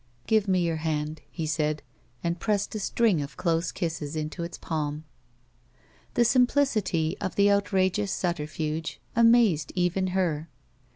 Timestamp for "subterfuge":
8.11-8.99